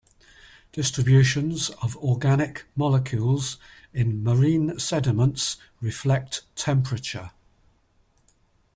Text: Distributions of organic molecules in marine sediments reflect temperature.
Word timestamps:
Distributions 0.71 1.69
of 1.83 1.95
organic 1.97 2.65
molecules 2.75 3.59
in 3.93 4.23
marine 4.23 4.79
sediments 4.79 5.57
reflect 5.79 6.41
temperature. 6.55 7.29